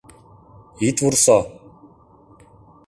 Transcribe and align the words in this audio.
—Ит 0.87 0.97
вурсо... 1.03 1.39